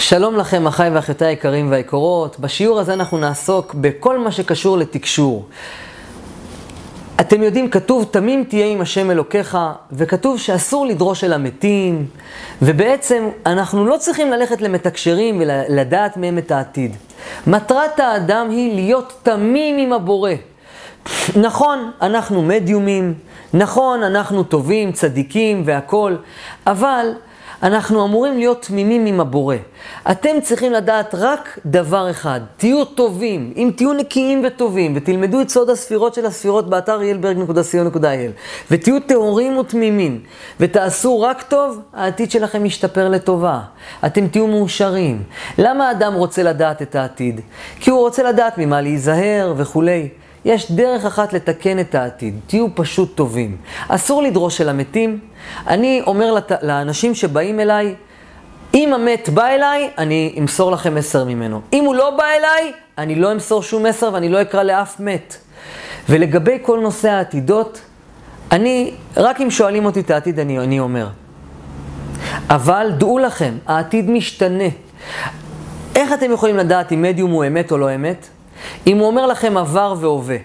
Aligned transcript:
שלום 0.00 0.36
לכם, 0.36 0.66
אחיי 0.66 0.90
ואחיותיי 0.90 1.28
היקרים 1.28 1.70
והיקרות. 1.70 2.40
בשיעור 2.40 2.80
הזה 2.80 2.92
אנחנו 2.92 3.18
נעסוק 3.18 3.74
בכל 3.74 4.18
מה 4.18 4.32
שקשור 4.32 4.78
לתקשור. 4.78 5.46
אתם 7.20 7.42
יודעים, 7.42 7.70
כתוב, 7.70 8.04
תמים 8.10 8.44
תהיה 8.44 8.66
עם 8.66 8.80
השם 8.80 9.10
אלוקיך, 9.10 9.58
וכתוב 9.92 10.38
שאסור 10.38 10.86
לדרוש 10.86 11.24
אל 11.24 11.32
המתים, 11.32 12.06
ובעצם 12.62 13.28
אנחנו 13.46 13.86
לא 13.86 13.96
צריכים 13.96 14.30
ללכת 14.30 14.60
למתקשרים 14.60 15.40
ולדעת 15.40 16.16
מהם 16.16 16.38
את 16.38 16.50
העתיד. 16.50 16.96
מטרת 17.46 18.00
האדם 18.00 18.50
היא 18.50 18.74
להיות 18.74 19.12
תמים 19.22 19.78
עם 19.78 19.92
הבורא. 19.92 20.32
נכון, 21.36 21.90
אנחנו 22.02 22.42
מדיומים, 22.42 23.14
נכון, 23.54 24.02
אנחנו 24.02 24.42
טובים, 24.42 24.92
צדיקים 24.92 25.62
והכול, 25.64 26.18
אבל 26.66 27.06
אנחנו 27.62 28.04
אמורים 28.04 28.38
להיות 28.38 28.62
תמימים 28.62 29.06
עם 29.06 29.20
הבורא. 29.20 29.56
אתם 30.10 30.40
צריכים 30.42 30.72
לדעת 30.72 31.14
רק 31.14 31.58
דבר 31.66 32.10
אחד, 32.10 32.40
תהיו 32.56 32.84
טובים, 32.84 33.52
אם 33.56 33.70
תהיו 33.76 33.92
נקיים 33.92 34.42
וטובים, 34.46 34.92
ותלמדו 34.96 35.40
את 35.40 35.48
סוד 35.48 35.70
הספירות 35.70 36.14
של 36.14 36.26
הספירות 36.26 36.70
באתר 36.70 37.02
ילברג.co.il, 37.02 38.30
ותהיו 38.70 39.00
טהורים 39.00 39.58
ותמימים, 39.58 40.20
ותעשו 40.60 41.20
רק 41.20 41.42
טוב, 41.42 41.80
העתיד 41.92 42.30
שלכם 42.30 42.66
ישתפר 42.66 43.08
לטובה. 43.08 43.60
אתם 44.06 44.28
תהיו 44.28 44.46
מאושרים. 44.46 45.22
למה 45.58 45.88
האדם 45.88 46.14
רוצה 46.14 46.42
לדעת 46.42 46.82
את 46.82 46.94
העתיד? 46.94 47.40
כי 47.80 47.90
הוא 47.90 48.00
רוצה 48.00 48.22
לדעת 48.22 48.58
ממה 48.58 48.80
להיזהר 48.80 49.54
וכולי. 49.56 50.08
יש 50.48 50.72
דרך 50.72 51.04
אחת 51.04 51.32
לתקן 51.32 51.78
את 51.78 51.94
העתיד, 51.94 52.40
תהיו 52.46 52.66
פשוט 52.74 53.16
טובים. 53.16 53.56
אסור 53.88 54.22
לדרוש 54.22 54.60
אל 54.60 54.68
המתים. 54.68 55.18
אני 55.66 56.02
אומר 56.06 56.32
לת... 56.32 56.52
לאנשים 56.62 57.14
שבאים 57.14 57.60
אליי, 57.60 57.94
אם 58.74 58.94
המת 58.94 59.28
בא 59.28 59.46
אליי, 59.46 59.90
אני 59.98 60.34
אמסור 60.38 60.72
לכם 60.72 60.94
מסר 60.94 61.24
ממנו. 61.24 61.60
אם 61.72 61.84
הוא 61.84 61.94
לא 61.94 62.10
בא 62.10 62.24
אליי, 62.24 62.72
אני 62.98 63.14
לא 63.14 63.32
אמסור 63.32 63.62
שום 63.62 63.82
מסר 63.82 64.10
ואני 64.12 64.28
לא 64.28 64.42
אקרא 64.42 64.62
לאף 64.62 65.00
מת. 65.00 65.36
ולגבי 66.08 66.58
כל 66.62 66.80
נושא 66.80 67.10
העתידות, 67.10 67.80
אני, 68.52 68.94
רק 69.16 69.40
אם 69.40 69.50
שואלים 69.50 69.84
אותי 69.84 70.00
את 70.00 70.10
העתיד, 70.10 70.40
אני, 70.40 70.58
אני 70.58 70.80
אומר. 70.80 71.08
אבל 72.50 72.90
דעו 72.98 73.18
לכם, 73.18 73.54
העתיד 73.66 74.10
משתנה. 74.10 74.68
איך 75.96 76.12
אתם 76.12 76.32
יכולים 76.32 76.56
לדעת 76.56 76.92
אם 76.92 77.02
מדיום 77.02 77.30
הוא 77.30 77.44
אמת 77.46 77.72
או 77.72 77.78
לא 77.78 77.94
אמת? 77.94 78.28
אם 78.86 78.98
הוא 78.98 79.06
אומר 79.06 79.26
לכם 79.26 79.56
עבר 79.56 79.94
והווה. 80.00 80.36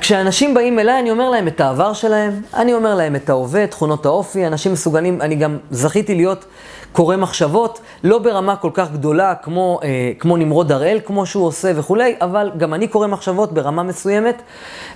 כשאנשים 0.00 0.54
באים 0.54 0.78
אליי, 0.78 1.00
אני 1.00 1.10
אומר 1.10 1.30
להם 1.30 1.48
את 1.48 1.60
העבר 1.60 1.92
שלהם, 1.92 2.42
אני 2.54 2.74
אומר 2.74 2.94
להם 2.94 3.16
את 3.16 3.30
ההווה, 3.30 3.66
תכונות 3.66 4.06
האופי, 4.06 4.46
אנשים 4.46 4.72
מסוגלים, 4.72 5.22
אני 5.22 5.34
גם 5.34 5.58
זכיתי 5.70 6.14
להיות 6.14 6.44
קורא 6.92 7.16
מחשבות, 7.16 7.80
לא 8.04 8.18
ברמה 8.18 8.56
כל 8.56 8.70
כך 8.74 8.92
גדולה 8.92 9.34
כמו, 9.34 9.80
אה, 9.82 10.12
כמו 10.18 10.36
נמרוד 10.36 10.72
הראל, 10.72 11.00
כמו 11.04 11.26
שהוא 11.26 11.46
עושה 11.46 11.72
וכולי, 11.74 12.16
אבל 12.20 12.50
גם 12.56 12.74
אני 12.74 12.88
קורא 12.88 13.06
מחשבות 13.06 13.52
ברמה 13.52 13.82
מסוימת, 13.82 14.42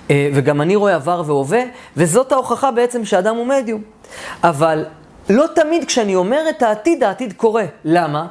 אה, 0.09 0.29
וגם 0.33 0.61
אני 0.61 0.75
רואה 0.75 0.95
עבר 0.95 1.23
והווה, 1.25 1.61
וזאת 1.97 2.31
ההוכחה 2.31 2.71
בעצם 2.71 3.05
שאדם 3.05 3.35
הוא 3.35 3.47
מדיום. 3.47 3.81
אבל 4.43 4.85
לא 5.29 5.45
תמיד 5.55 5.85
כשאני 5.85 6.15
אומר 6.15 6.41
את 6.49 6.61
העתיד, 6.61 7.03
העתיד 7.03 7.33
קורה. 7.33 7.65
למה? 7.85 8.27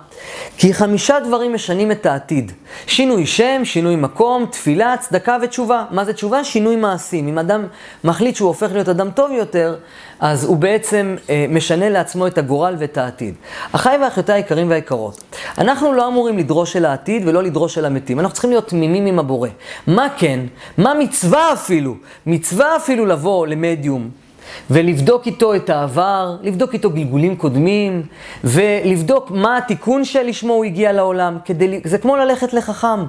כי 0.56 0.74
חמישה 0.74 1.20
דברים 1.20 1.54
משנים 1.54 1.92
את 1.92 2.06
העתיד. 2.06 2.52
שינוי 2.86 3.26
שם, 3.26 3.64
שינוי 3.64 3.96
מקום, 3.96 4.46
תפילה, 4.46 4.94
צדקה 5.00 5.36
ותשובה. 5.42 5.84
מה 5.90 6.04
זה 6.04 6.12
תשובה? 6.12 6.44
שינוי 6.44 6.76
מעשים. 6.76 7.28
אם 7.28 7.38
אדם 7.38 7.66
מחליט 8.04 8.36
שהוא 8.36 8.48
הופך 8.48 8.72
להיות 8.72 8.88
אדם 8.88 9.10
טוב 9.10 9.30
יותר, 9.30 9.76
אז 10.20 10.44
הוא 10.44 10.56
בעצם 10.56 11.16
אה, 11.30 11.46
משנה 11.48 11.88
לעצמו 11.88 12.26
את 12.26 12.38
הגורל 12.38 12.74
ואת 12.78 12.98
העתיד. 12.98 13.34
אחיי 13.72 13.98
ואחיותיי 13.98 14.34
היקרים 14.34 14.70
והיקרות, 14.70 15.22
אנחנו 15.58 15.92
לא 15.92 16.08
אמורים 16.08 16.38
לדרוש 16.38 16.76
אל 16.76 16.84
העתיד 16.84 17.28
ולא 17.28 17.42
לדרוש 17.42 17.78
אל 17.78 17.84
המתים. 17.84 18.20
אנחנו 18.20 18.32
צריכים 18.32 18.50
להיות 18.50 18.68
תמימים 18.68 19.06
עם 19.06 19.18
הבורא. 19.18 19.48
מה 19.86 20.08
כן? 20.16 20.40
מה 20.78 20.94
מצווה 20.94 21.52
אפילו? 21.52 21.94
מצווה 22.26 22.76
אפילו 22.76 23.06
לבוא 23.06 23.46
למדיום. 23.46 24.21
ולבדוק 24.70 25.26
איתו 25.26 25.54
את 25.54 25.70
העבר, 25.70 26.36
לבדוק 26.42 26.72
איתו 26.72 26.90
גלגולים 26.90 27.36
קודמים, 27.36 28.02
ולבדוק 28.44 29.30
מה 29.30 29.58
התיקון 29.58 30.04
שלשמו 30.04 30.52
הוא 30.52 30.64
הגיע 30.64 30.92
לעולם. 30.92 31.38
כדי, 31.44 31.80
זה 31.84 31.98
כמו 31.98 32.16
ללכת 32.16 32.52
לחכם. 32.52 33.04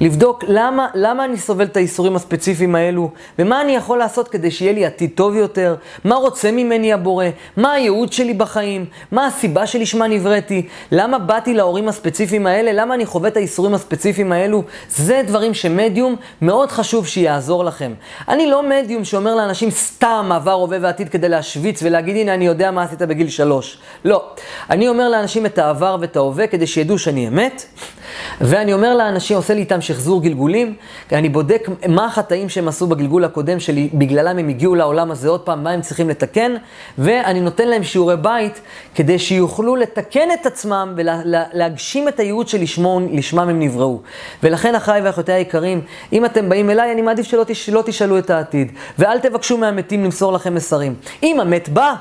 לבדוק 0.00 0.44
למה, 0.48 0.86
למה 0.94 1.24
אני 1.24 1.38
סובל 1.38 1.64
את 1.64 1.76
האיסורים 1.76 2.16
הספציפיים 2.16 2.74
האלו, 2.74 3.10
ומה 3.38 3.60
אני 3.60 3.72
יכול 3.72 3.98
לעשות 3.98 4.28
כדי 4.28 4.50
שיהיה 4.50 4.72
לי 4.72 4.86
עתיד 4.86 5.10
טוב 5.14 5.36
יותר, 5.36 5.74
מה 6.04 6.14
רוצה 6.14 6.52
ממני 6.52 6.92
הבורא, 6.92 7.26
מה 7.56 7.72
הייעוד 7.72 8.12
שלי 8.12 8.34
בחיים, 8.34 8.84
מה 9.12 9.26
הסיבה 9.26 9.66
שלשמה 9.66 10.06
נבראתי, 10.06 10.66
למה 10.92 11.18
באתי 11.18 11.54
להורים 11.54 11.88
הספציפיים 11.88 12.46
האלה, 12.46 12.72
למה 12.72 12.94
אני 12.94 13.06
חווה 13.06 13.28
את 13.28 13.36
האיסורים 13.36 13.74
הספציפיים 13.74 14.32
האלו. 14.32 14.62
זה 14.88 15.22
דברים 15.26 15.54
שמדיום 15.54 16.16
מאוד 16.42 16.70
חשוב 16.70 17.06
שיעזור 17.06 17.64
לכם. 17.64 17.92
אני 18.28 18.46
לא 18.46 18.62
מדיום 18.68 19.04
שאומר 19.04 19.34
לאנשים 19.34 19.70
סתם 19.70 20.30
עבר 20.34 20.52
עובד 20.70 20.84
ועתיד 20.84 21.08
כדי 21.08 21.28
להשוויץ 21.28 21.82
ולהגיד, 21.82 22.16
הנה, 22.16 22.34
אני 22.34 22.46
יודע 22.46 22.70
מה 22.70 22.82
עשית 22.82 23.02
בגיל 23.02 23.28
שלוש. 23.28 23.78
לא. 24.04 24.24
אני 24.70 24.88
אומר 24.88 25.08
לאנשים 25.08 25.46
את 25.46 25.58
העבר 25.58 25.96
ואת 26.00 26.16
ההווה 26.16 26.46
כדי 26.46 26.66
שידעו 26.66 26.98
שאני 26.98 27.28
אמת, 27.28 27.64
ואני 28.40 28.72
אומר 28.72 28.96
לאנשים, 28.96 29.36
עושה 29.36 29.54
לי 29.54 29.60
איתם 29.60 29.80
שחזור 29.80 30.22
גלגולים, 30.22 30.74
אני 31.12 31.28
בודק 31.28 31.68
מה 31.88 32.06
החטאים 32.06 32.48
שהם 32.48 32.68
עשו 32.68 32.86
בגלגול 32.86 33.24
הקודם 33.24 33.60
שלי, 33.60 33.88
בגללם 33.94 34.38
הם 34.38 34.48
הגיעו 34.48 34.74
לעולם 34.74 35.10
הזה 35.10 35.28
עוד 35.28 35.40
פעם, 35.40 35.64
מה 35.64 35.70
הם 35.70 35.80
צריכים 35.80 36.08
לתקן, 36.08 36.54
ואני 36.98 37.40
נותן 37.40 37.68
להם 37.68 37.82
שיעורי 37.82 38.16
בית 38.16 38.60
כדי 38.94 39.18
שיוכלו 39.18 39.76
לתקן 39.76 40.28
את 40.40 40.46
עצמם 40.46 40.94
ולהגשים 40.96 42.08
את 42.08 42.20
הייעוד 42.20 42.48
שלשמם 42.48 43.48
הם 43.48 43.60
נבראו. 43.60 44.00
ולכן, 44.42 44.74
אחיי 44.74 45.00
ואחיותיי 45.02 45.34
היקרים, 45.34 45.80
אם 46.12 46.24
אתם 46.24 46.48
באים 46.48 46.70
אליי, 46.70 46.92
אני 46.92 47.02
מעדיף 47.02 47.26
שלא, 47.26 47.44
תש... 47.46 47.68
לא 47.68 47.82
תשאלו 47.86 48.18
את 48.18 48.30
העתיד, 48.30 48.72
ואל 48.98 49.18
תבקשו 49.18 49.58
מהמתים 49.58 50.04
למסור 50.04 50.32
לכם 50.32 50.54
מסרים. 50.60 50.94
אם 51.22 51.40
המת 51.40 51.68
בא, 51.68 51.94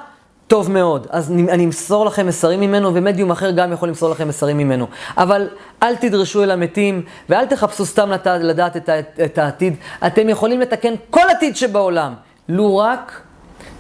טוב 0.47 0.72
מאוד, 0.72 1.08
אז 1.09 1.31
אני 1.31 1.66
אמסור 1.66 2.06
לכם 2.06 2.28
מסרים 2.28 2.59
ממנו, 2.59 2.94
ומדיום 2.94 3.31
אחר 3.31 3.52
גם 3.52 3.74
יכול 3.74 3.88
למסור 3.88 4.09
לכם 4.09 4.28
מסרים 4.28 4.58
ממנו. 4.58 4.88
אבל 5.18 5.47
אל 5.84 5.96
תדרשו 5.96 6.44
אל 6.44 6.52
המתים, 6.52 7.02
ואל 7.30 7.46
תחפשו 7.46 7.86
סתם 7.86 8.12
לדעת 8.25 8.78
את, 8.78 8.90
את 9.25 9.38
העתיד. 9.38 9.75
אתם 10.08 10.30
יכולים 10.30 10.59
לתקן 10.59 10.94
כל 11.09 11.30
עתיד 11.30 11.56
שבעולם, 11.56 12.14
לו 12.50 12.78
רק 12.78 13.22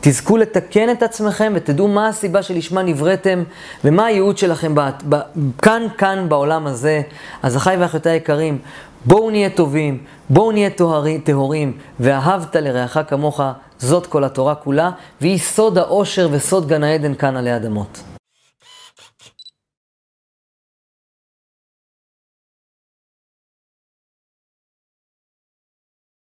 תזכו 0.01 0.37
לתקן 0.37 0.89
את 0.91 1.03
עצמכם 1.03 1.53
ותדעו 1.55 1.87
מה 1.87 2.07
הסיבה 2.07 2.43
שלשמה 2.43 2.81
נבראתם 2.81 3.43
ומה 3.83 4.05
הייעוד 4.05 4.37
שלכם 4.37 4.75
ב, 4.75 4.89
ב, 5.09 5.15
כאן, 5.61 5.83
כאן 5.97 6.25
בעולם 6.29 6.67
הזה. 6.67 7.01
אז 7.43 7.57
אחיי 7.57 7.77
ואחיותיי 7.77 8.11
היקרים, 8.11 8.57
בואו 9.05 9.29
נהיה 9.29 9.49
טובים, 9.49 9.97
בואו 10.29 10.51
נהיה 10.51 10.69
טהורים, 11.23 11.77
ואהבת 11.99 12.55
לרעך 12.55 12.97
כמוך, 13.07 13.41
זאת 13.79 14.07
כל 14.07 14.23
התורה 14.23 14.55
כולה, 14.55 14.91
והיא 15.21 15.37
סוד 15.37 15.77
האושר 15.77 16.29
וסוד 16.31 16.67
גן 16.67 16.83
העדן 16.83 17.15
כאן 17.15 17.37
עלי 17.37 17.55
אדמות. 17.55 18.18